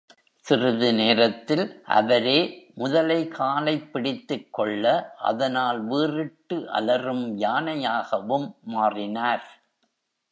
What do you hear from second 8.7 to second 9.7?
மாறினார்.